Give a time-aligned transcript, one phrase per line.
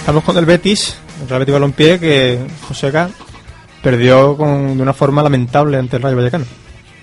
[0.00, 3.10] Estamos con el Betis, el Real Betis Balompié, que Joseca
[3.82, 6.46] perdió con, de una forma lamentable ante el Rayo Vallecano.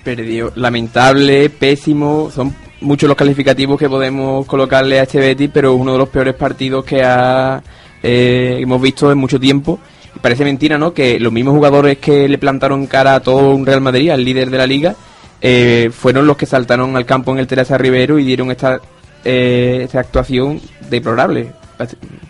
[0.04, 5.92] Perdió, lamentable, pésimo, son muchos los calificativos que podemos colocarle a este Betis, pero uno
[5.92, 7.62] de los peores partidos que ha,
[8.02, 9.78] eh, hemos visto en mucho tiempo.
[10.20, 10.92] Parece mentira, ¿no?
[10.92, 14.50] Que los mismos jugadores que le plantaron cara a todo un Real Madrid, al líder
[14.50, 14.96] de la liga,
[15.40, 18.80] eh, fueron los que saltaron al campo en el Teresa Rivero y dieron esta,
[19.24, 21.52] eh, esta actuación deplorable,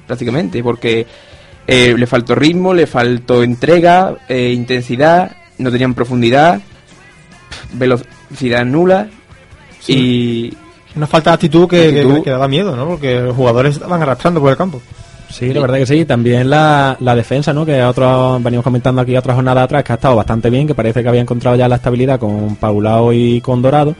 [0.06, 1.06] prácticamente, porque
[1.66, 6.60] eh, le faltó ritmo, le faltó entrega, eh, intensidad, no tenían profundidad,
[7.72, 9.08] velocidad nula
[9.86, 10.52] y...
[10.96, 12.86] Una falta de actitud que, que- que daba miedo, ¿no?
[12.88, 14.80] Porque los jugadores estaban arrastrando por el campo.
[15.30, 16.04] Sí, la verdad que sí.
[16.06, 17.64] También la, la defensa, ¿no?
[17.64, 21.02] Que otros venimos comentando aquí otra jornada atrás, que ha estado bastante bien, que parece
[21.02, 23.94] que había encontrado ya la estabilidad con Paulao y con Dorado.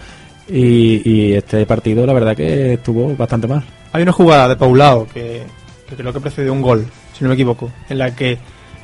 [0.48, 3.62] Y, y este partido, la verdad que estuvo bastante mal.
[3.92, 5.42] Hay una jugada de Paulao que,
[5.88, 6.86] que creo que precedió un gol,
[7.16, 8.32] si no me equivoco, en la que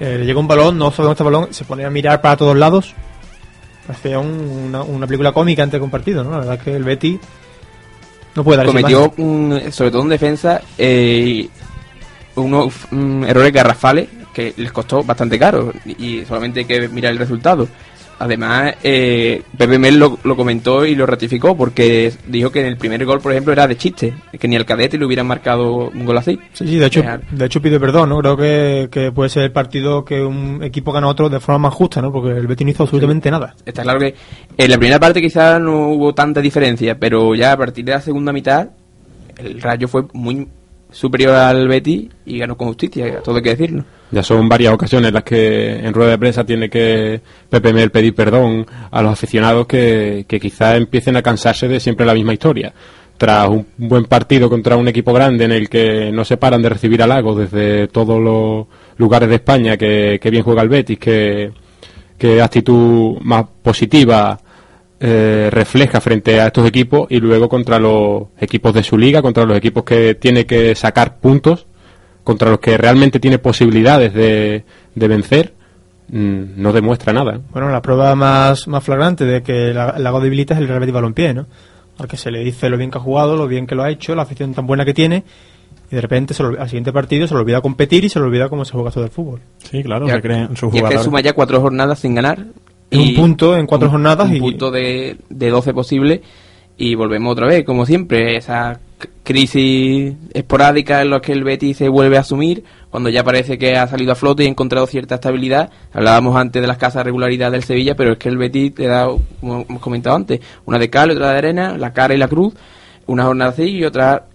[0.00, 2.20] eh, le llega un balón, no sabe dónde está el balón, se pone a mirar
[2.20, 2.94] para todos lados.
[3.86, 6.30] Parecía un- una, una película cómica antes de un partido, ¿no?
[6.32, 7.18] La verdad es que el Betty
[8.34, 11.48] no puede dar cometió, un- sobre todo en defensa, eh,
[12.36, 12.72] unos
[13.26, 17.68] errores garrafales que les costó bastante caro y solamente hay que mirar el resultado.
[18.18, 23.04] Además, eh, Pepe Mel lo, lo comentó y lo ratificó porque dijo que el primer
[23.04, 26.18] gol, por ejemplo, era de chiste, que ni al cadete le hubieran marcado un gol
[26.18, 26.38] así.
[26.52, 28.18] Sí, sí, de hecho, de hecho pide perdón, ¿no?
[28.18, 31.68] Creo que, que puede ser el partido que un equipo gana a otro de forma
[31.68, 32.12] más justa, ¿no?
[32.12, 33.54] Porque el Betis no hizo absolutamente nada.
[33.64, 34.14] Está claro que
[34.56, 38.00] en la primera parte quizás no hubo tanta diferencia, pero ya a partir de la
[38.00, 38.68] segunda mitad
[39.38, 40.46] el Rayo fue muy
[40.90, 43.84] superior al Betis y ganó con justicia, todo hay que decirlo.
[44.10, 48.14] Ya son varias ocasiones las que en rueda de prensa tiene que Pepe Mel pedir
[48.14, 52.72] perdón a los aficionados que, que quizás empiecen a cansarse de siempre la misma historia.
[53.16, 56.68] Tras un buen partido contra un equipo grande en el que no se paran de
[56.68, 58.66] recibir halagos desde todos los
[58.98, 61.52] lugares de España, que, que bien juega el Betis, que,
[62.18, 64.38] que actitud más positiva
[65.00, 69.44] eh, refleja frente a estos equipos y luego contra los equipos de su liga, contra
[69.44, 71.66] los equipos que tiene que sacar puntos,
[72.24, 74.64] contra los que realmente tiene posibilidades de,
[74.94, 75.52] de vencer,
[76.08, 77.40] mm, no demuestra nada.
[77.52, 80.94] Bueno, la prueba más, más flagrante de que la, la debilita es el Real Betis
[80.94, 81.46] Balompié, ¿no?
[81.98, 83.90] Al que se le dice lo bien que ha jugado, lo bien que lo ha
[83.90, 85.22] hecho, la afición tan buena que tiene,
[85.92, 88.24] y de repente se lo- al siguiente partido se le olvida competir y se le
[88.24, 89.40] olvida cómo se juega todo el fútbol.
[89.58, 91.02] Sí, claro, Ya- se creen sus y es que jugadores.
[91.02, 92.38] suma ya cuatro jornadas sin ganar.
[92.90, 96.22] En un punto en cuatro un- jornadas Un y- punto de, de 12 posible.
[96.76, 98.80] Y volvemos otra vez, como siempre, esa
[99.24, 103.76] crisis esporádica en la que el Betis se vuelve a asumir, cuando ya parece que
[103.76, 105.70] ha salido a flote y ha encontrado cierta estabilidad.
[105.92, 109.08] Hablábamos antes de la escasa regularidad del Sevilla, pero es que el Betis te da,
[109.40, 112.54] como hemos comentado antes, una de cal, otra de arena, la cara y la cruz,
[113.06, 114.26] una jornada así y otra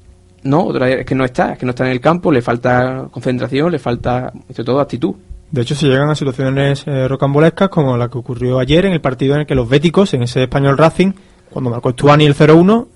[0.44, 3.08] no, otra es que no está, es que no está en el campo, le falta
[3.12, 5.16] concentración, le falta, sobre todo, actitud.
[5.52, 9.02] De hecho, se llegan a situaciones eh, rocambolescas como la que ocurrió ayer en el
[9.02, 11.14] partido en el que los béticos, en ese español Racing,
[11.50, 12.88] cuando marcó Stuani el 0-1,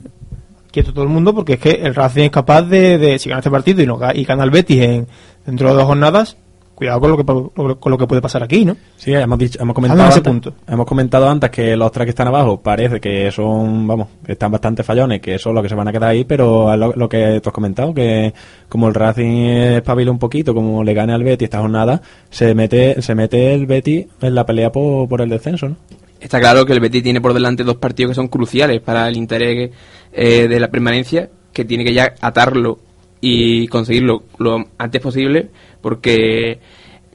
[0.74, 3.40] quieto todo el mundo porque es que el Racing es capaz de, de si gana
[3.40, 5.08] este partido y, no, y gana el Betis en,
[5.46, 6.36] dentro de dos jornadas,
[6.74, 8.76] cuidado con lo que, con lo que puede pasar aquí, ¿no?
[8.98, 10.54] Sí, hemos, dicho, hemos comentado ese antes, punto.
[10.68, 14.82] hemos comentado antes que los tres que están abajo parece que son, vamos, están bastante
[14.82, 17.50] fallones, que son los que se van a quedar ahí, pero lo, lo que tú
[17.50, 18.34] has comentado, que
[18.68, 19.46] como el Racing
[19.78, 22.02] espabila un poquito, como le gane al Betis esta jornada,
[22.32, 25.76] se mete, se mete el Betis en la pelea por, por el descenso, ¿no?
[26.24, 29.18] Está claro que el Betis tiene por delante dos partidos que son cruciales para el
[29.18, 29.72] interés
[30.14, 32.80] eh, de la permanencia, que tiene que ya atarlo
[33.20, 35.50] y conseguirlo lo antes posible,
[35.82, 36.60] porque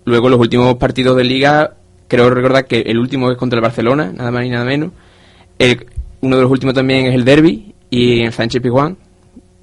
[0.05, 1.73] luego los últimos partidos de liga,
[2.07, 4.91] creo recordar que el último es contra el Barcelona, nada más ni nada menos.
[6.21, 8.99] Uno de los últimos también es el Derby y en Sánchez Pizjuán,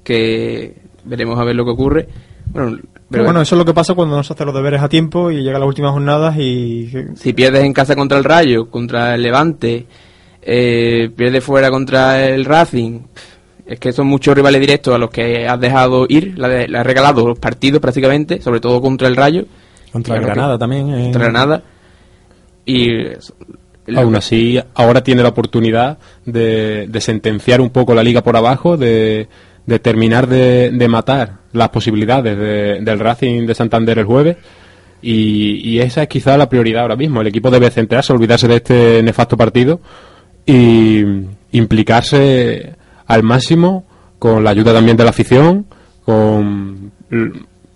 [0.02, 0.74] que
[1.04, 2.08] veremos a ver lo que ocurre.
[2.46, 2.78] Bueno,
[3.10, 5.30] Pero bueno, eso es lo que pasa cuando no se hacen los deberes a tiempo
[5.30, 6.90] y llegan las últimas jornadas y...
[7.14, 9.86] si pierdes en casa contra el Rayo, contra el Levante,
[10.42, 13.00] eh, pierdes fuera contra el Racing,
[13.64, 17.26] es que son muchos rivales directos a los que has dejado ir, le has- regalado
[17.28, 19.44] los partidos prácticamente, sobre todo contra el Rayo.
[19.92, 20.90] Contra el que- Granada también.
[20.92, 21.02] eh.
[21.04, 21.62] Contra Granada.
[22.64, 22.88] Y
[23.94, 28.76] Aún así, ahora tiene la oportunidad de, de sentenciar un poco la liga por abajo,
[28.76, 29.28] de,
[29.66, 34.36] de terminar de, de matar las posibilidades de- del Racing de Santander el jueves.
[35.02, 37.20] Y, esa es quizá la prioridad ahora mismo.
[37.20, 39.80] El equipo debe centrarse, olvidarse de este nefasto partido
[40.44, 41.02] y
[41.52, 42.74] implicarse
[43.06, 43.84] al máximo
[44.18, 45.66] con la ayuda también de la afición,
[46.04, 46.90] con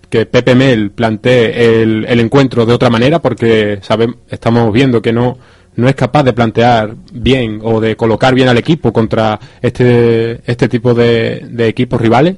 [0.09, 5.13] que Pepe Mel plantee el, el encuentro de otra manera, porque sabemos, estamos viendo que
[5.13, 5.37] no,
[5.75, 10.67] no es capaz de plantear bien o de colocar bien al equipo contra este, este
[10.67, 12.37] tipo de, de equipos rivales.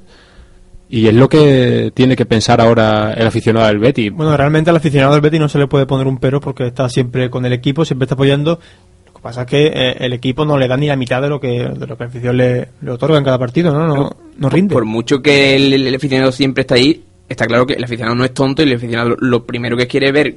[0.90, 4.12] Y es lo que tiene que pensar ahora el aficionado del Betis.
[4.12, 6.88] Bueno, realmente al aficionado del Betis no se le puede poner un pero porque está
[6.88, 8.60] siempre con el equipo, siempre está apoyando.
[9.08, 11.30] Lo que pasa es que eh, el equipo no le da ni la mitad de
[11.30, 13.88] lo que, de lo que el afición le, le otorga en cada partido, ¿no?
[13.88, 14.74] No, no rinde.
[14.74, 18.24] Por mucho que el, el aficionado siempre está ahí, está claro que el aficionado no
[18.24, 20.36] es tonto y el aficionado lo, lo primero que quiere ver,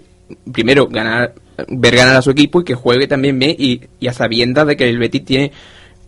[0.52, 1.34] primero ganar,
[1.69, 4.76] ver ganar a su equipo y que juegue también bien y, y a sabiendas de
[4.76, 5.52] que el Betis tiene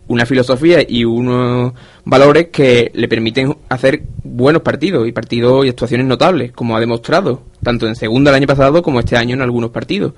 [0.09, 1.73] una filosofía y unos
[2.03, 7.43] valores que le permiten hacer buenos partidos y partidos y actuaciones notables, como ha demostrado,
[7.63, 10.13] tanto en segunda el año pasado como este año en algunos partidos.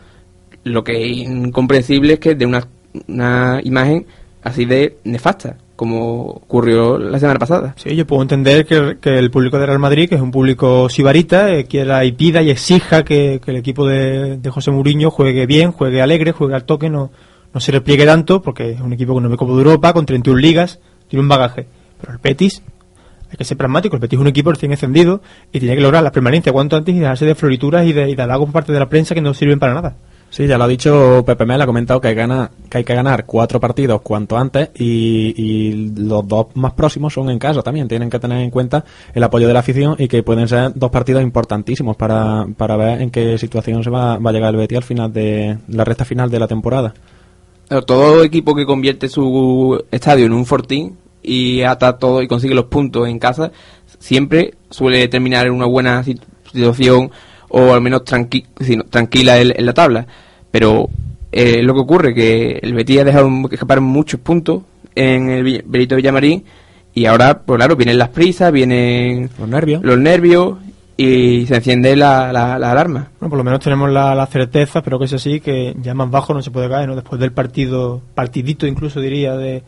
[0.64, 2.66] Lo que es incomprensible es que de una,
[3.08, 4.06] una imagen
[4.44, 7.74] así de nefasta, como ocurrió la semana pasada.
[7.76, 10.88] Sí, yo puedo entender que, que el público de Real Madrid, que es un público
[10.90, 15.48] sibarita, eh, quiera y pida y exija que, el equipo de, de José Mourinho juegue
[15.48, 17.10] bien, juegue alegre, juegue al toque, no,
[17.52, 20.06] no se repliegue tanto, porque es un equipo que no ve Copa de Europa, con
[20.06, 21.66] 31 ligas, tiene un bagaje.
[22.00, 22.62] Pero el Betis,
[23.32, 26.04] hay que ser pragmático, el Betis es un equipo recién encendido y tiene que lograr
[26.04, 28.72] la permanencia cuanto antes y dejarse de florituras y de, y de halagos por parte
[28.72, 29.96] de la prensa que no sirven para nada.
[30.34, 32.96] Sí, ya lo ha dicho Pepe Mel, ha comentado que hay, gana- que hay que
[32.96, 37.90] ganar cuatro partidos cuanto antes y, los dos más próximos son en casa también.
[37.90, 40.90] Tienen que tener en cuenta el apoyo de la afición y que pueden ser dos
[40.90, 44.78] partidos importantísimos para, para ver en qué situación se va, va a llegar el Betis
[44.78, 46.94] al final de la recta final de la temporada.
[47.86, 52.66] Todo equipo que convierte su estadio en un fortín y ata todo y consigue los
[52.66, 53.52] puntos en casa,
[54.00, 57.12] siempre suele terminar en una buena sit- situación
[57.54, 60.06] o al menos tranqui- si no, tranquila en, en la tabla.
[60.52, 60.90] Pero
[61.32, 64.64] eh, lo que ocurre, que el Betis ha dejado escapar muchos puntos
[64.96, 66.44] en el Benito Villamarín
[66.94, 69.82] y ahora, pues claro, vienen las prisas, vienen Los nervios.
[69.84, 70.58] los nervios
[70.98, 73.10] y se enciende la, la, la alarma.
[73.20, 76.12] Bueno, por lo menos tenemos la, la certeza, espero que es así, que ya más
[76.12, 76.96] bajo no se puede caer, ¿no?
[76.96, 79.64] Después del partido, partidito incluso diría, de,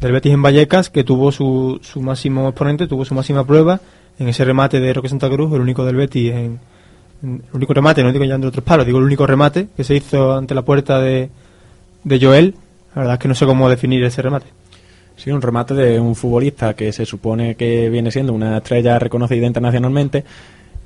[0.00, 3.80] del Betis en Vallecas, que tuvo su, su máximo exponente, tuvo su máxima prueba
[4.18, 6.60] en ese remate de Roque Santa Cruz, el único del Betis en-
[7.22, 9.94] el único remate, no digo ya entre otros palos, digo el único remate que se
[9.94, 11.30] hizo ante la puerta de,
[12.04, 12.54] de Joel.
[12.94, 14.46] La verdad es que no sé cómo definir ese remate.
[15.16, 19.46] Sí, un remate de un futbolista que se supone que viene siendo una estrella reconocida
[19.46, 20.24] internacionalmente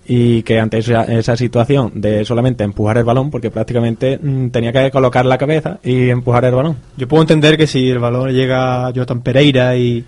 [0.06, 4.72] y que ante esa, esa situación de solamente empujar el balón, porque prácticamente mm, tenía
[4.72, 6.76] que colocar la cabeza y empujar el balón.
[6.96, 10.04] Yo puedo entender que si el balón llega a Jotan Pereira y,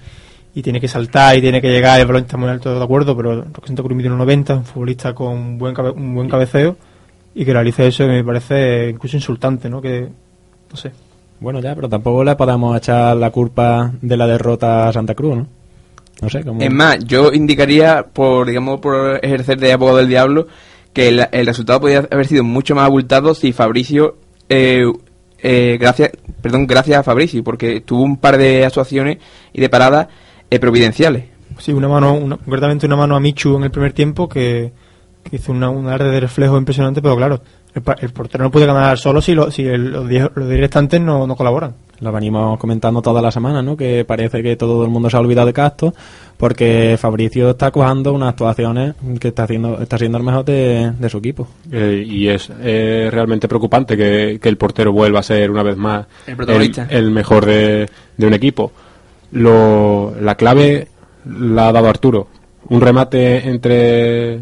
[0.55, 3.17] y tiene que saltar y tiene que llegar, el balón está muy alto, de acuerdo,
[3.17, 6.77] pero Roque Santa Cruz mide 1,90, un futbolista con un buen, cabe- un buen cabeceo,
[7.35, 9.81] y que realice eso me parece incluso insultante, ¿no?
[9.81, 10.09] Que,
[10.71, 10.91] no sé.
[11.41, 15.37] Bueno, ya, pero tampoco le podemos echar la culpa de la derrota a Santa Cruz,
[15.39, 15.47] ¿no?
[16.21, 16.61] No sé, cómo...
[16.61, 20.47] Es más, yo indicaría, por digamos, por ejercer de abogado del diablo,
[20.93, 24.17] que el, el resultado podría haber sido mucho más abultado si Fabricio,
[24.49, 24.85] eh,
[25.39, 26.11] eh, gracias,
[26.41, 29.19] perdón, gracias a Fabricio, porque tuvo un par de actuaciones
[29.53, 30.07] y de paradas
[30.61, 31.25] providenciales.
[31.59, 34.73] Sí, una mano, una- concretamente una mano a Michu en el primer tiempo que,
[35.29, 37.41] que hizo una, un arte de reflejo impresionante, pero claro,
[37.75, 40.49] el, pa- el portero no puede ganar solo si, lo- si el- los 10 los
[40.49, 41.75] diez restantes no, no colaboran.
[42.01, 43.77] Lo venimos comentando toda la semana, ¿no?
[43.77, 45.95] Que parece que todo el mundo se ha olvidado de Castro
[46.37, 51.09] porque Fabricio está cojando unas actuaciones que está haciendo está siendo el mejor de, de
[51.09, 51.47] su equipo.
[51.71, 55.77] Eh, y es eh, realmente preocupante que, que el portero vuelva a ser una vez
[55.77, 56.07] más
[56.91, 58.73] El mejor de, de un equipo.
[59.33, 60.89] Lo, la clave
[61.27, 62.29] la ha dado Arturo.
[62.69, 64.41] Un remate entre,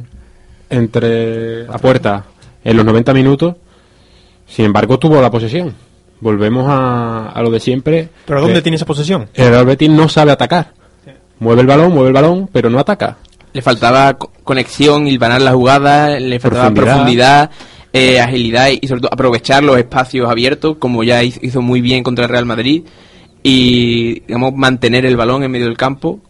[0.68, 2.24] entre la puerta
[2.64, 3.56] en los 90 minutos.
[4.46, 5.74] Sin embargo, tuvo la posesión.
[6.20, 8.08] Volvemos a, a lo de siempre.
[8.26, 9.28] ¿Pero dónde que tiene esa posesión?
[9.34, 10.72] El Real Betis no sabe atacar.
[11.38, 13.16] Mueve el balón, mueve el balón, pero no ataca.
[13.52, 16.94] Le faltaba co- conexión, hilvanar la jugada, le faltaba Profundidad.
[16.94, 17.50] profundidad,
[17.92, 22.26] eh, agilidad y sobre todo aprovechar los espacios abiertos, como ya hizo muy bien contra
[22.26, 22.82] el Real Madrid,
[23.42, 26.20] y digamos mantener el balón en medio del campo,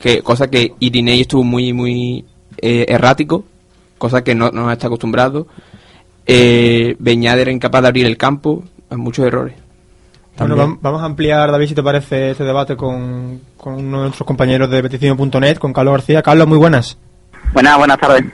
[0.00, 2.24] que cosa que Irinei estuvo muy muy
[2.58, 3.44] eh, errático,
[3.98, 5.46] cosa que no, no está acostumbrado.
[6.26, 9.54] Eh, Beñat era incapaz de abrir el campo, muchos errores.
[10.38, 10.78] Bueno, También.
[10.80, 14.70] vamos a ampliar, David, si te parece, este debate con, con uno de nuestros compañeros
[14.70, 16.22] de Beticino.net, con Carlos García.
[16.22, 16.96] Carlos, muy buenas.
[17.52, 18.24] Buenas, buenas tardes.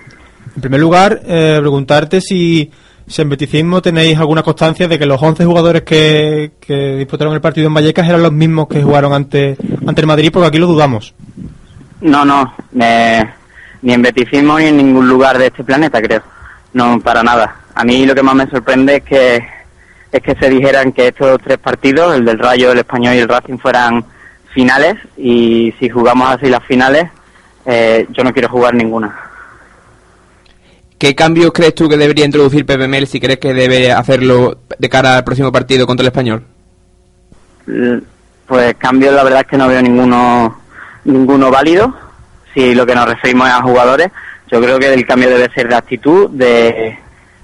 [0.55, 2.71] En primer lugar, eh, preguntarte si,
[3.07, 7.41] si en Beticismo tenéis alguna constancia de que los 11 jugadores que, que disputaron el
[7.41, 10.67] partido en Vallecas eran los mismos que jugaron ante, ante el Madrid, porque aquí lo
[10.67, 11.15] dudamos.
[12.01, 13.25] No, no, eh,
[13.83, 16.23] ni en Betisismo ni en ningún lugar de este planeta, creo.
[16.73, 17.57] No, para nada.
[17.75, 19.57] A mí lo que más me sorprende es que
[20.13, 23.29] es que se dijeran que estos tres partidos, el del Rayo, el Español y el
[23.29, 24.05] Racing, fueran
[24.55, 27.11] finales y si jugamos así las finales,
[27.67, 29.26] eh, yo no quiero jugar ninguna.
[30.99, 34.89] ¿Qué cambios crees tú que debería introducir Pepe Mel si crees que debe hacerlo de
[34.89, 36.43] cara al próximo partido contra el Español?
[38.47, 40.59] Pues cambios la verdad es que no veo ninguno
[41.05, 41.95] ninguno válido.
[42.55, 44.09] Si lo que nos referimos es a jugadores,
[44.51, 46.99] yo creo que el cambio debe ser de actitud, de,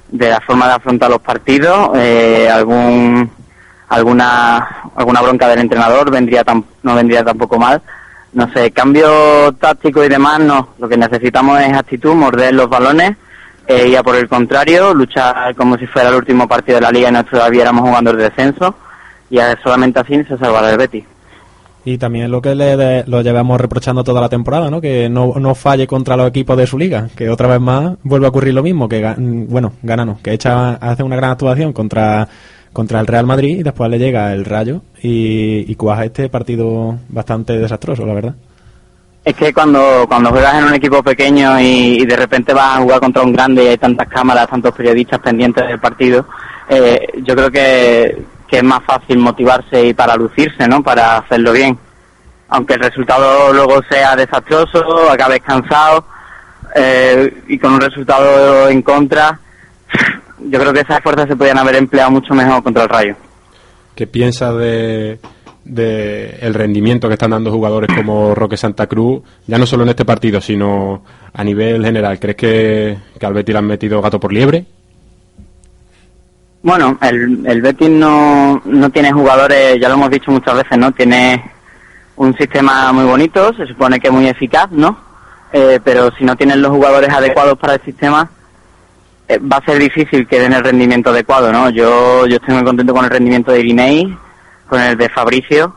[0.09, 3.31] de la forma de afrontar los partidos, eh, algún
[3.91, 6.43] alguna alguna bronca del entrenador vendría
[6.83, 7.83] no vendría tampoco mal.
[8.33, 10.71] No sé, cambio táctico y demás, no.
[10.79, 13.15] Lo que necesitamos es actitud, morder los balones
[13.67, 16.91] eh, y a por el contrario, luchar como si fuera el último partido de la
[16.91, 18.75] liga y nosotros todavía éramos jugando el descenso
[19.31, 21.05] y solamente así se salvará el Betis.
[21.85, 24.81] Y también lo que le lo llevamos reprochando toda la temporada, ¿no?
[24.81, 28.27] Que no, no falle contra los equipos de su liga, que otra vez más vuelve
[28.27, 32.29] a ocurrir lo mismo, que bueno, gana no, que echa hace una gran actuación contra
[32.73, 36.99] contra el Real Madrid y después le llega el Rayo y, y cuaja este partido
[37.09, 38.35] bastante desastroso, la verdad.
[39.25, 43.01] Es que cuando, cuando juegas en un equipo pequeño y, de repente vas a jugar
[43.01, 46.27] contra un grande y hay tantas cámaras, tantos periodistas pendientes del partido,
[46.69, 50.83] eh, yo creo que, que es más fácil motivarse y para lucirse, ¿no?
[50.83, 51.79] Para hacerlo bien.
[52.49, 56.05] Aunque el resultado luego sea desastroso, acabes cansado
[56.75, 59.39] eh, y con un resultado en contra,
[60.39, 63.17] yo creo que esas fuerzas se podían haber empleado mucho mejor contra el Rayo.
[63.95, 65.19] ¿Qué piensas de,
[65.65, 69.91] de el rendimiento que están dando jugadores como Roque Santa Cruz, ya no solo en
[69.91, 71.03] este partido, sino
[71.33, 72.19] a nivel general?
[72.19, 74.65] ¿Crees que, que al Betis le han metido gato por liebre?
[76.63, 80.93] Bueno, el, el Betis no, no tiene jugadores, ya lo hemos dicho muchas veces, ¿no?
[80.93, 81.43] Tiene
[82.17, 84.97] un sistema muy bonito, se supone que muy eficaz, ¿no?
[85.53, 88.31] Eh, pero si no tienen los jugadores adecuados para el sistema,
[89.29, 91.69] eh, va a ser difícil que den el rendimiento adecuado, ¿no?
[91.71, 94.17] Yo, yo estoy muy contento con el rendimiento de Irinei,
[94.69, 95.75] con el de Fabricio,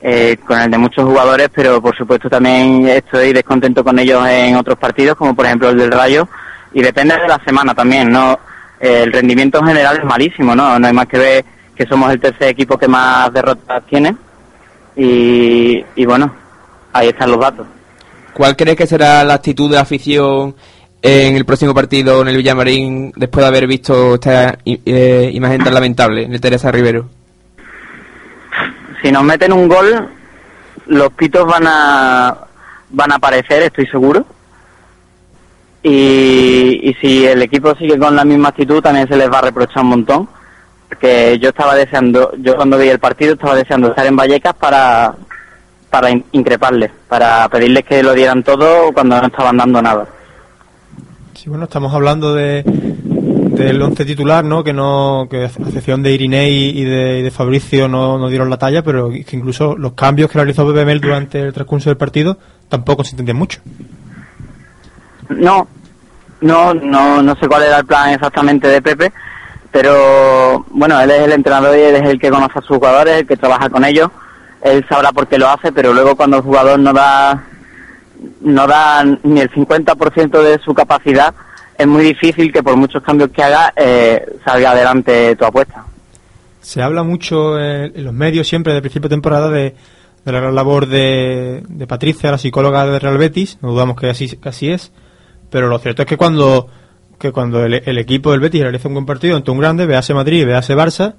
[0.00, 4.56] eh, con el de muchos jugadores, pero por supuesto también estoy descontento con ellos en
[4.56, 6.28] otros partidos, como por ejemplo el del Rayo,
[6.72, 8.38] y depende de la semana también, ¿no?
[8.80, 10.78] el rendimiento en general es malísimo, ¿no?
[10.78, 11.44] No hay más que ver
[11.74, 14.16] que somos el tercer equipo que más derrotas tiene.
[14.96, 16.34] Y, bueno,
[16.92, 17.66] ahí están los datos.
[18.32, 20.54] ¿Cuál crees que será la actitud de afición
[21.02, 25.74] en el próximo partido en el Villamarín después de haber visto esta eh, imagen tan
[25.74, 27.08] lamentable en Teresa Rivero?
[29.06, 30.08] Si nos meten un gol,
[30.86, 32.36] los pitos van a,
[32.90, 34.26] van a aparecer, estoy seguro.
[35.80, 39.84] Y, si el equipo sigue con la misma actitud también se les va a reprochar
[39.84, 40.28] un montón.
[40.88, 45.14] Porque yo estaba deseando yo cuando vi el partido estaba deseando estar en Vallecas para
[45.88, 50.08] para increparles para pedirles que lo dieran todo cuando no estaban dando nada.
[51.34, 52.64] Sí bueno estamos hablando de
[53.56, 58.18] del once titular no que no que a excepción de Irinei y de, Fabricio no,
[58.18, 61.90] no, dieron la talla pero que incluso los cambios que realizó Mel durante el transcurso
[61.90, 63.60] del partido tampoco se entendían mucho
[65.28, 65.66] no,
[66.40, 69.12] no, no, no sé cuál era el plan exactamente de Pepe,
[69.70, 73.20] pero bueno, él es el entrenador y él es el que conoce a sus jugadores,
[73.20, 74.10] el que trabaja con ellos.
[74.62, 77.44] Él sabrá por qué lo hace, pero luego cuando el jugador no da
[78.40, 81.34] no da ni el 50% de su capacidad,
[81.78, 85.84] es muy difícil que por muchos cambios que haga eh, salga adelante tu apuesta.
[86.60, 89.74] Se habla mucho en los medios siempre de principio de temporada de,
[90.24, 94.48] la gran labor de, Patricia, la psicóloga de Real Betis, no dudamos que así, que
[94.48, 94.90] así es,
[95.50, 96.68] pero lo cierto es que cuando
[97.18, 100.44] que cuando el, equipo del Betis realiza un buen partido ante un grande, vease Madrid,
[100.44, 101.14] vease Barça,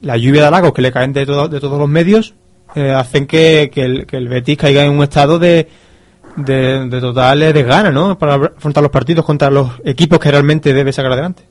[0.00, 2.34] la lluvia de halagos que le caen de, de todos los medios
[2.74, 5.68] eh, hacen que, el, que, el, Betis caiga en un estado de,
[6.36, 8.18] de, de total desgana, ¿no?
[8.18, 11.44] Para afrontar los partidos contra los equipos que realmente debe sacar adelante.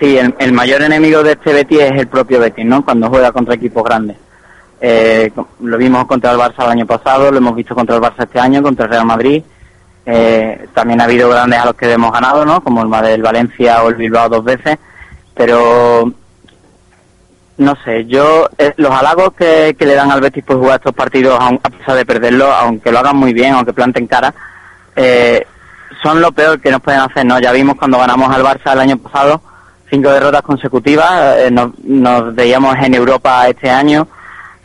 [0.00, 2.82] Sí, el, mayor enemigo de este Betis es el propio Betis, ¿no?
[2.82, 4.16] Cuando juega contra equipos grandes.
[4.80, 5.30] Eh,
[5.60, 8.40] lo vimos contra el Barça el año pasado, lo hemos visto contra el Barça este
[8.40, 9.42] año, contra el Real Madrid.
[10.06, 12.62] Eh, también ha habido grandes a los que hemos ganado, ¿no?
[12.62, 14.78] Como el del Valencia o el Bilbao dos veces.
[15.34, 16.10] Pero
[17.60, 21.38] no sé, yo eh, los halagos que, le dan al Betis por jugar estos partidos,
[21.38, 24.32] a pesar de perderlo, aunque lo hagan muy bien, aunque planten cara,
[24.96, 25.46] eh,
[26.02, 27.38] son lo peor que nos pueden hacer, ¿no?
[27.38, 29.42] Ya vimos cuando ganamos al Barça el año pasado,
[29.90, 34.08] cinco derrotas consecutivas, nos, nos veíamos en Europa este año,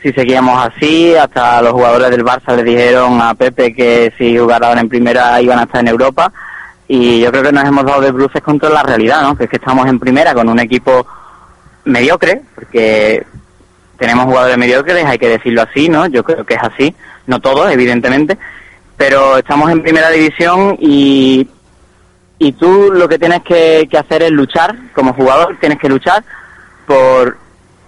[0.02, 4.78] si seguíamos así, hasta los jugadores del Barça le dijeron a Pepe que si jugaran
[4.78, 6.32] en primera iban a estar en Europa
[6.88, 9.36] y yo creo que nos hemos dado de bruces contra la realidad, ¿no?
[9.36, 11.06] que es que estamos en primera con un equipo
[11.86, 13.24] mediocre, porque
[13.96, 16.06] tenemos jugadores mediocres, hay que decirlo así, ¿no?
[16.06, 16.94] Yo creo que es así,
[17.26, 18.36] no todos, evidentemente,
[18.96, 21.48] pero estamos en primera división y,
[22.38, 26.24] y tú lo que tienes que, hacer es luchar, como jugador tienes que luchar
[26.86, 27.38] por,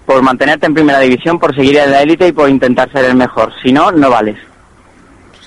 [0.07, 3.17] por mantenerte en primera división, por seguir en la élite y por intentar ser el
[3.17, 3.52] mejor.
[3.62, 4.37] Si no, no vales.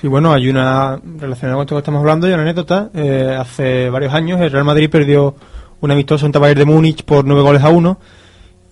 [0.00, 2.90] Sí, bueno, hay una, relacionada con esto que estamos hablando, hay una anécdota.
[2.92, 5.36] Eh, hace varios años el Real Madrid perdió
[5.80, 7.98] un amistoso en Bayern de Múnich por nueve goles a uno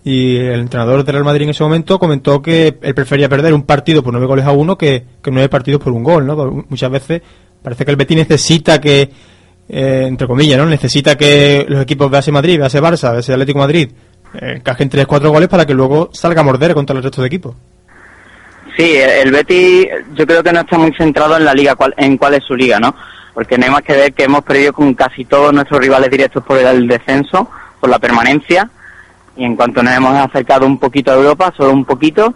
[0.05, 3.65] y el entrenador del Real Madrid en ese momento comentó que él prefería perder un
[3.65, 6.65] partido por nueve goles a uno que, nueve partidos por un gol, ¿no?
[6.69, 7.23] Muchas veces
[7.63, 9.11] parece que el Betis necesita que,
[9.69, 10.67] eh, entre comillas, ¿no?
[10.67, 13.91] Necesita que los equipos vease Madrid, vease Barça, vease Atlético de Madrid,
[14.41, 17.27] eh, encajen tres, cuatro goles para que luego salga a morder contra el resto de
[17.27, 17.55] equipos.
[18.77, 22.17] Sí, el Betis yo creo que no está muy centrado en la liga, cuál- en
[22.17, 22.95] cuál es su liga, ¿no?
[23.35, 26.43] Porque no hay más que ver que hemos perdido con casi todos nuestros rivales directos
[26.45, 28.71] por el descenso, por la permanencia,
[29.41, 32.35] y en cuanto nos hemos acercado un poquito a Europa, solo un poquito,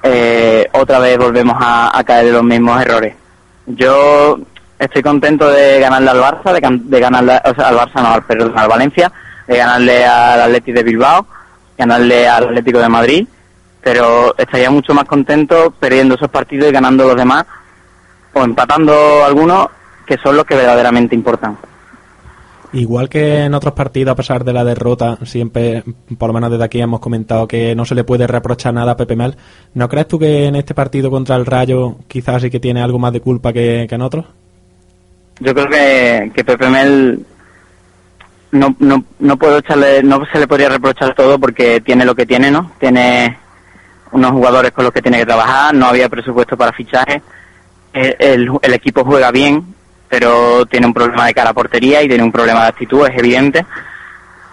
[0.00, 3.16] eh, otra vez volvemos a, caer en los mismos errores.
[3.66, 4.38] Yo
[4.78, 8.52] estoy contento de ganarle al Barça, de, gan- de ganarle, al Barça no, al, perdón,
[8.56, 9.10] al Valencia,
[9.48, 11.26] de ganarle al Atleti de Bilbao,
[11.76, 13.26] ganarle al Atlético de Madrid,
[13.82, 17.44] pero estaría mucho más contento perdiendo esos partidos y ganando los demás,
[18.34, 19.66] o empatando algunos,
[20.06, 21.58] que son los que verdaderamente importan.
[22.76, 25.82] Igual que en otros partidos, a pesar de la derrota, siempre,
[26.18, 28.96] por lo menos desde aquí hemos comentado que no se le puede reprochar nada a
[28.98, 29.34] Pepe Mel.
[29.72, 32.98] ¿No crees tú que en este partido contra el Rayo quizás sí que tiene algo
[32.98, 34.26] más de culpa que, que en otros?
[35.40, 37.24] Yo creo que, que Pepe Mel
[38.52, 42.26] no, no, no puedo echarle, no se le podría reprochar todo porque tiene lo que
[42.26, 42.72] tiene, ¿no?
[42.78, 43.38] Tiene
[44.12, 47.22] unos jugadores con los que tiene que trabajar, no había presupuesto para fichajes,
[47.94, 49.64] el, el, el equipo juega bien,
[50.08, 53.18] pero tiene un problema de cara a portería y tiene un problema de actitud, es
[53.18, 53.64] evidente.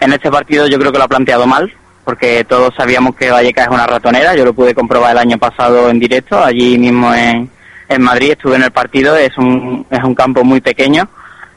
[0.00, 1.72] En este partido yo creo que lo ha planteado mal,
[2.04, 5.88] porque todos sabíamos que Vallecas es una ratonera, yo lo pude comprobar el año pasado
[5.88, 7.48] en directo, allí mismo en,
[7.88, 11.08] en Madrid, estuve en el partido, es un, es un campo muy pequeño,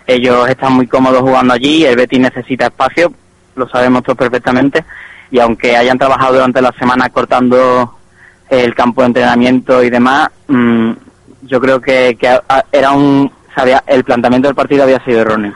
[0.06, 3.12] ellos están muy cómodos jugando allí, el Betis necesita espacio,
[3.56, 4.86] lo sabemos todos perfectamente,
[5.32, 7.98] y aunque hayan trabajado durante la semana cortando
[8.50, 10.92] el campo de entrenamiento y demás, mm,
[11.42, 12.40] yo creo que, que
[12.72, 13.30] era un,
[13.88, 15.54] el planteamiento del partido había sido erróneo.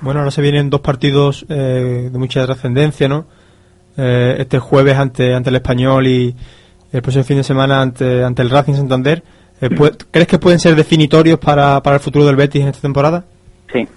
[0.00, 3.26] Bueno, ahora se vienen dos partidos eh, de mucha trascendencia, ¿no?
[3.96, 6.34] Eh, este jueves ante, ante el Español y
[6.92, 9.22] el próximo fin de semana ante, ante el Racing Santander.
[9.60, 9.70] Eh,
[10.10, 13.24] ¿Crees que pueden ser definitorios para, para el futuro del Betis en esta temporada?
[13.72, 13.88] Sí,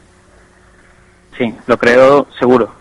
[1.37, 2.73] sí, lo creo seguro.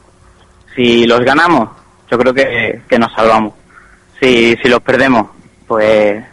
[0.74, 1.68] Si los ganamos,
[2.10, 3.52] yo creo que, que nos salvamos.
[4.18, 5.28] Si, si los perdemos,
[5.66, 6.24] pues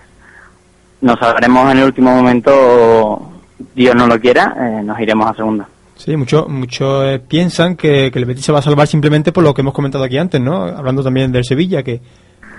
[1.01, 3.36] nos salvaremos en el último momento,
[3.75, 5.67] Dios no lo quiera, eh, nos iremos a segunda.
[5.95, 9.43] Sí, muchos muchos eh, piensan que, que el Betis se va a salvar simplemente por
[9.43, 10.63] lo que hemos comentado aquí antes, ¿no?
[10.65, 11.99] Hablando también del Sevilla, que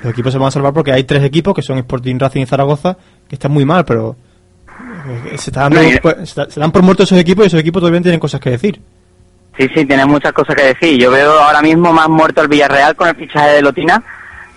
[0.02, 2.46] los equipos se van a salvar porque hay tres equipos que son Sporting, Racing y
[2.46, 2.96] Zaragoza,
[3.28, 4.16] que están muy mal, pero
[5.30, 8.00] eh, se, dando- No, pues, se dan por muertos esos equipos y esos equipos todavía
[8.02, 8.80] tienen cosas que decir.
[9.56, 10.98] Sí, sí, tienes muchas cosas que decir.
[11.00, 14.02] Yo veo ahora mismo más muerto al Villarreal con el fichaje de Lotina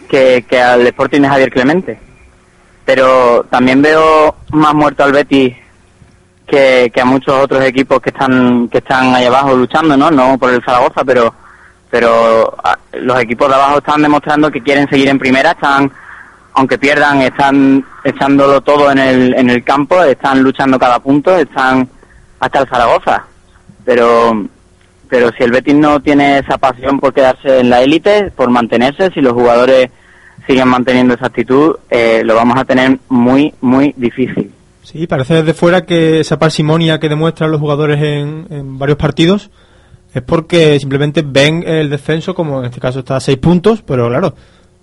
[0.10, 2.00] que, que al Sporting de Javier Clemente.
[2.86, 5.56] Pero también veo más muerto al Betis
[6.52, 10.12] que, a muchos otros equipos que están que están ahí abajo luchando, ¿no?
[10.12, 11.34] No por el Zaragoza, pero
[11.90, 15.92] pero ah, los equipos de abajo están demostrando que quieren seguir en primera, están
[16.54, 21.88] aunque pierdan, están echándolo todo en el, en el campo, están luchando cada punto, están
[22.40, 23.24] hasta el Zaragoza.
[23.86, 24.46] Pero
[25.10, 29.12] pero si el Betis no tiene esa pasión por quedarse en la élite, por mantenerse,
[29.14, 29.90] si los jugadores
[30.48, 34.52] siguen manteniendo esa actitud, eh, lo vamos a tener muy, muy difícil.
[34.84, 39.50] Sí, parece desde fuera que esa parsimonia que demuestran los jugadores en, en varios partidos
[40.14, 44.10] es porque simplemente ven el descenso como en este caso está a seis puntos, pero
[44.10, 44.34] claro,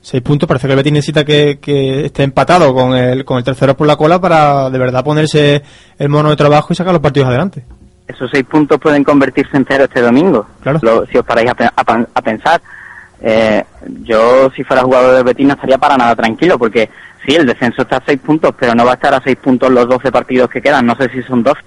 [0.01, 3.45] seis puntos parece que el Betis necesita que, que esté empatado con el, con el
[3.45, 5.63] tercero por la cola para de verdad ponerse
[5.99, 7.65] el mono de trabajo y sacar los partidos adelante.
[8.07, 10.47] Esos seis puntos pueden convertirse en cero este domingo.
[10.63, 10.79] Claro.
[10.81, 12.63] Lo- si os paráis a, a a pensar,
[13.21, 13.65] eh,
[14.05, 16.89] yo si fuera jugador del Betis no estaría para nada tranquilo, porque
[17.29, 19.71] sí, el descenso está a seis puntos, pero no va a estar a seis puntos
[19.71, 20.87] los 12 partidos que quedan.
[20.87, 21.61] No sé si son 12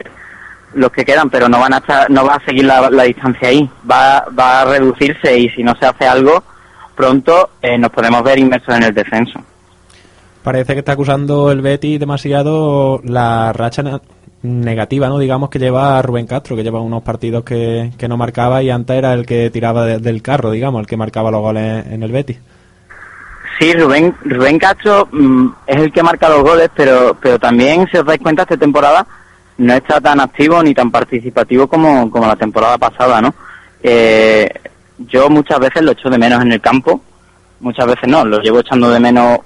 [0.73, 3.69] los que quedan, pero no van a estar, no va a seguir la, distancia ahí.
[3.89, 6.43] Va, va a reducirse y si no se hace algo
[6.95, 9.39] pronto, eh, nos podemos ver inmersos en el descenso.
[10.43, 13.83] Parece que está acusando el Betis demasiado la racha
[14.43, 15.19] negativa, ¿no?
[15.19, 18.95] Digamos que lleva Rubén Castro, que lleva unos partidos que, que no marcaba y antes
[18.97, 22.11] era el que tiraba de- del carro, digamos, el que marcaba los goles en el
[22.11, 22.39] Betis.
[23.61, 27.97] Sí, Rubén, Rubén Castro mm, es el que marca los goles, pero, pero también, si
[27.97, 29.05] os dais cuenta, esta temporada
[29.59, 33.35] no está tan activo ni tan participativo como, como la temporada pasada, ¿no?
[33.83, 34.49] Eh,
[34.97, 37.03] yo muchas veces lo echo de menos en el campo,
[37.59, 39.37] muchas veces no, lo llevo echando de menos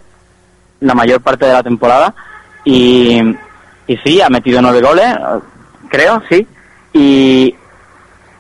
[0.80, 2.16] la mayor parte de la temporada
[2.64, 3.22] y,
[3.86, 5.40] y sí, ha metido nueve goles, eh,
[5.90, 6.48] creo, sí,
[6.94, 7.54] y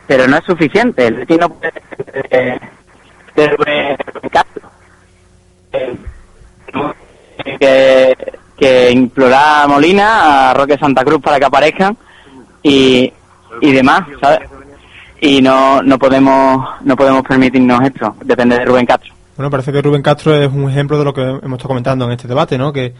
[0.07, 1.05] pero no es suficiente.
[1.05, 1.73] El Betis no puede
[2.31, 2.59] eh,
[3.35, 3.97] ser Rubén
[4.31, 4.55] Castro.
[4.61, 5.64] Eh,
[8.57, 11.97] que, implorar a Molina, a Roque Santa Cruz para que aparezcan
[12.63, 13.11] y,
[13.61, 14.49] y demás, ¿sabes?
[15.21, 19.13] Y no, no podemos no podemos permitirnos esto, depende de Rubén Castro.
[19.37, 22.11] Bueno, parece que Rubén Castro es un ejemplo de lo que hemos estado comentando en
[22.11, 22.71] este debate, ¿no?
[22.71, 22.93] Que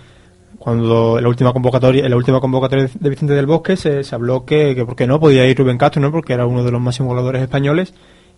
[0.58, 4.46] cuando en la última convocatoria, en la última convocatoria de Vicente del Bosque se, habló
[4.46, 6.12] que, que por qué no podía ir Rubén Castro, ¿no?
[6.12, 7.94] Porque era uno de los máximos goleadores españoles.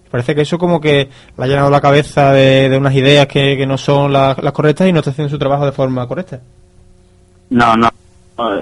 [0.10, 3.58] Parece que eso como que le ha llenado la cabeza de, de unas ideas que,
[3.58, 6.40] que no son las, las correctas y no está haciendo su trabajo de forma correcta.
[7.50, 7.90] No, no.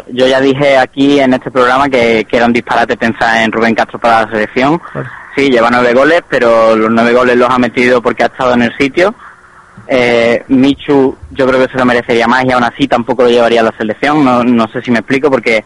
[0.07, 3.75] Yo ya dije aquí en este programa que, que era un disparate pensar en Rubén
[3.75, 4.79] Castro para la selección.
[4.79, 5.09] Claro.
[5.35, 8.61] Sí, lleva nueve goles, pero los nueve goles los ha metido porque ha estado en
[8.61, 9.13] el sitio.
[9.87, 13.59] Eh, Michu yo creo que se lo merecería más y aún así tampoco lo llevaría
[13.59, 14.23] a la selección.
[14.23, 15.65] No, no sé si me explico porque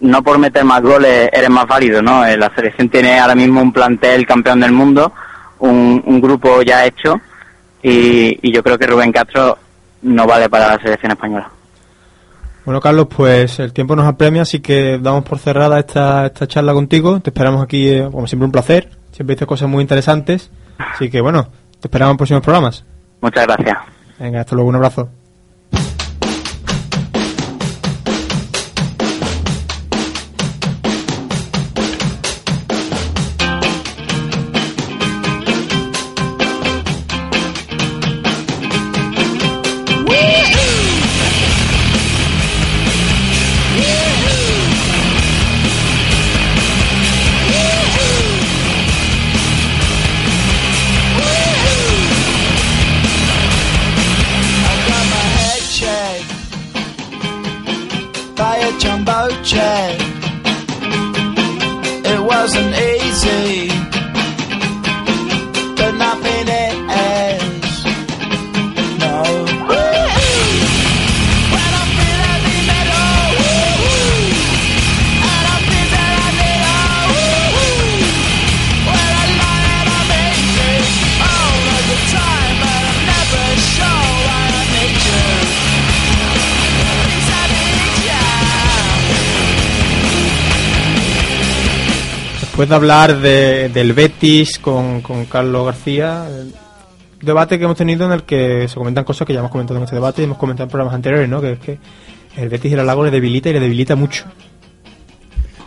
[0.00, 2.24] no por meter más goles eres más válido, ¿no?
[2.24, 5.12] Eh, La selección tiene ahora mismo un plantel campeón del mundo,
[5.58, 7.20] un, un grupo ya hecho
[7.82, 9.58] y, y yo creo que Rubén Castro
[10.02, 11.50] no vale para la selección española.
[12.64, 16.72] Bueno, Carlos, pues el tiempo nos apremia, así que damos por cerrada esta, esta charla
[16.72, 17.20] contigo.
[17.20, 18.90] Te esperamos aquí, eh, como siempre, un placer.
[19.12, 20.50] Siempre dices cosas muy interesantes.
[20.78, 21.48] Así que, bueno,
[21.80, 22.84] te esperamos en próximos programas.
[23.22, 23.78] Muchas gracias.
[24.18, 25.08] Venga, hasta luego, un abrazo.
[92.60, 96.26] Después de hablar de- del Betis con, con Carlos García,
[97.22, 99.84] debate que hemos tenido en el que se comentan cosas que ya hemos comentado en
[99.84, 101.40] este debate y hemos comentado en programas anteriores, ¿no?
[101.40, 101.78] Que es que
[102.36, 104.26] el Betis y el Alago le debilita y le debilita mucho.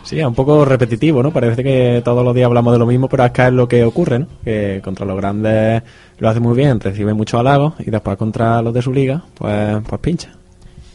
[0.04, 1.32] Sí, es un poco repetitivo, ¿no?
[1.32, 4.20] Parece que todos los días hablamos de lo mismo, pero acá es lo que ocurre,
[4.20, 4.28] ¿no?
[4.44, 5.82] Que contra los grandes
[6.18, 9.78] lo hace muy bien, recibe muchos halagos y después contra los de su liga, pues,
[9.88, 10.30] pues pincha.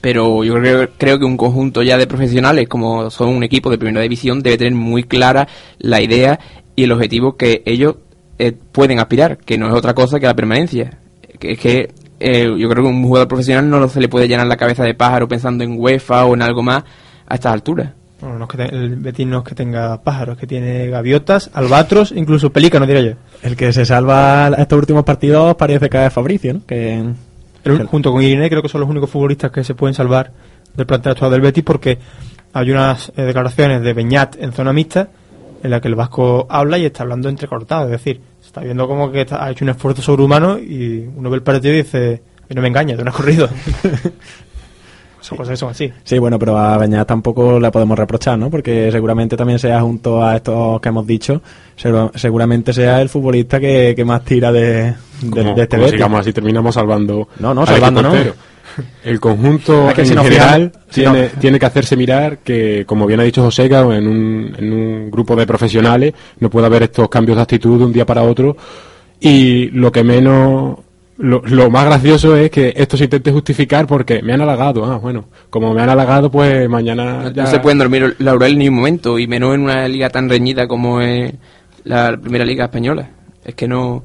[0.01, 3.77] Pero yo creo, creo que un conjunto ya de profesionales, como son un equipo de
[3.77, 5.47] primera división, debe tener muy clara
[5.79, 6.39] la idea
[6.75, 7.95] y el objetivo que ellos
[8.37, 10.97] eh, pueden aspirar, que no es otra cosa que la permanencia.
[11.39, 14.47] Que es que eh, yo creo que un jugador profesional no se le puede llenar
[14.47, 16.83] la cabeza de pájaro pensando en UEFA o en algo más
[17.27, 17.91] a estas alturas.
[18.21, 21.49] Bueno, no es que te- el Betis no es que tenga pájaros, que tiene gaviotas,
[21.53, 23.17] albatros, incluso pelícanos, diría yo.
[23.41, 26.61] El que se salva estos últimos partidos parece que es Fabricio, ¿no?
[26.67, 27.01] Que
[27.63, 30.31] El junto con Irene creo que son los únicos futbolistas que se pueden salvar
[30.75, 31.97] del plantel actual del Betis porque
[32.53, 35.09] hay unas eh, declaraciones de Beñat en zona mixta
[35.61, 38.87] en la que el vasco habla y está hablando entrecortado, es decir, se está viendo
[38.87, 42.21] como que está- ha hecho un esfuerzo sobrehumano y uno ve el partido y dice,
[42.39, 43.49] "A mí no me engaña, de un corrido.
[45.29, 45.91] son cosas que son así.
[46.03, 48.49] Sí, bueno, pero a Beñat tampoco le podemos reprochar, ¿no?
[48.49, 51.41] Porque seguramente también sea junto a estos que hemos dicho,
[52.15, 54.95] seguramente sea el futbolista que, que más tira de, de,
[55.29, 55.91] Como, de este como Betis.
[55.91, 57.27] sigamos así, terminamos salvando.
[57.39, 58.19] No, no, al salvando equipo no.
[58.19, 58.35] entero.
[59.03, 62.83] El conjunto Es que en si general si tiene, no- tiene que hacerse mirar que,
[62.85, 66.83] como bien ha dicho Joseca, en un, en un grupo de profesionales no puede haber
[66.83, 68.55] estos cambios de actitud de un día para otro.
[69.19, 70.77] Y lo que menos,
[71.19, 74.85] lo, lo más gracioso es que esto se intente justificar porque me han halagado.
[74.85, 77.43] Ah, bueno, como me han halagado, pues mañana No, ya.
[77.43, 80.65] no se pueden dormir laurel ni un momento, y menos en una liga tan reñida
[80.67, 81.33] como es
[81.83, 83.09] la primera liga española.
[83.43, 84.01] Es que no,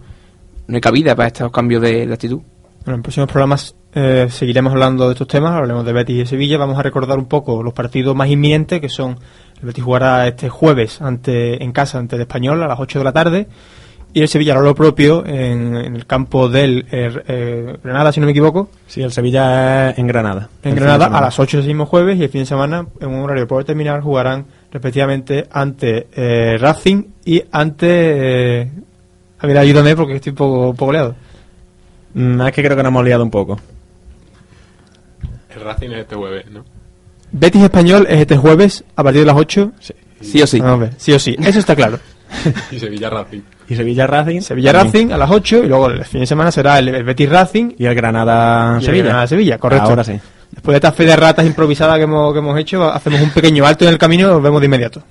[0.66, 2.40] no hay cabida para estos cambios de, de actitud.
[2.84, 6.26] Bueno, en próximos programas eh, seguiremos hablando de estos temas, hablaremos de Betis y de
[6.26, 9.16] Sevilla, vamos a recordar un poco los partidos más inminentes que son,
[9.60, 13.04] el Betis jugará este jueves ante en casa ante el Español a las 8 de
[13.04, 13.46] la tarde
[14.14, 18.20] y el Sevilla hará lo propio en, en el campo del eh, eh, Granada, si
[18.20, 20.48] no me equivoco, Sí, el Sevilla en Granada.
[20.62, 23.08] en El Granada a las 8 del mismo jueves y el fin de semana en
[23.08, 28.60] un horario por terminar jugarán respectivamente ante eh, Racing y ante...
[28.60, 28.70] Eh,
[29.40, 31.16] a ver, ayúdame porque estoy un poco, un poco liado.
[32.14, 33.58] Mm, es que creo que nos hemos liado un poco.
[35.54, 36.64] El Racing es este jueves, ¿no?
[37.32, 39.72] Betis Español es este jueves a partir de las 8.
[40.20, 40.60] Sí o sí.
[40.60, 41.36] Vamos a ver, sí o sí.
[41.40, 41.98] Eso está claro.
[42.70, 43.40] Y Sevilla Racing.
[43.68, 44.40] Y Sevilla Racing.
[44.40, 44.92] Sevilla también.
[44.92, 47.72] Racing a las 8 y luego el fin de semana será el, el Betis Racing
[47.78, 49.04] Y el Granada y el Sevilla.
[49.04, 49.88] Granada Sevilla, correcto.
[49.88, 50.18] Ahora sí.
[50.50, 53.66] Después de esta fe de ratas improvisada que hemos, que hemos hecho, hacemos un pequeño
[53.66, 55.02] alto en el camino y nos vemos de inmediato.